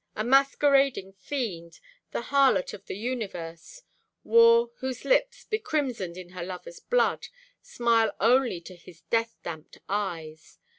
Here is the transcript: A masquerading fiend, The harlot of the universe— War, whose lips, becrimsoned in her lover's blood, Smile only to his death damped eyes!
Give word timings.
A 0.15 0.23
masquerading 0.23 1.13
fiend, 1.13 1.79
The 2.09 2.21
harlot 2.33 2.73
of 2.73 2.87
the 2.87 2.95
universe— 2.97 3.83
War, 4.23 4.71
whose 4.77 5.05
lips, 5.05 5.45
becrimsoned 5.45 6.17
in 6.17 6.29
her 6.29 6.43
lover's 6.43 6.79
blood, 6.79 7.27
Smile 7.61 8.11
only 8.19 8.61
to 8.61 8.75
his 8.75 9.01
death 9.11 9.35
damped 9.43 9.77
eyes! 9.87 10.57